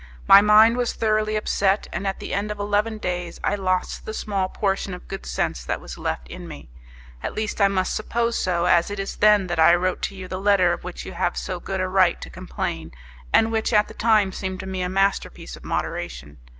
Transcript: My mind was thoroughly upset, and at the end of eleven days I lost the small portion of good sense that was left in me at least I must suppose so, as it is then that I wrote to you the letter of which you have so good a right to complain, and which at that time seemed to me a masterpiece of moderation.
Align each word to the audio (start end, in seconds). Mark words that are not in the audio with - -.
My 0.27 0.41
mind 0.41 0.77
was 0.77 0.93
thoroughly 0.93 1.35
upset, 1.35 1.85
and 1.93 2.07
at 2.07 2.19
the 2.19 2.33
end 2.33 2.49
of 2.49 2.57
eleven 2.57 2.97
days 2.97 3.39
I 3.43 3.53
lost 3.53 4.03
the 4.05 4.15
small 4.15 4.49
portion 4.49 4.95
of 4.95 5.07
good 5.07 5.27
sense 5.27 5.63
that 5.63 5.79
was 5.79 5.95
left 5.95 6.27
in 6.27 6.47
me 6.47 6.71
at 7.21 7.35
least 7.35 7.61
I 7.61 7.67
must 7.67 7.93
suppose 7.93 8.35
so, 8.35 8.65
as 8.65 8.89
it 8.89 8.97
is 8.99 9.17
then 9.17 9.45
that 9.45 9.59
I 9.59 9.75
wrote 9.75 10.01
to 10.09 10.15
you 10.15 10.27
the 10.27 10.41
letter 10.41 10.73
of 10.73 10.83
which 10.83 11.05
you 11.05 11.11
have 11.13 11.37
so 11.37 11.59
good 11.59 11.79
a 11.81 11.87
right 11.87 12.19
to 12.19 12.31
complain, 12.31 12.91
and 13.31 13.51
which 13.51 13.71
at 13.73 13.87
that 13.89 13.99
time 13.99 14.31
seemed 14.31 14.59
to 14.61 14.65
me 14.65 14.81
a 14.81 14.89
masterpiece 14.89 15.55
of 15.55 15.63
moderation. 15.63 16.39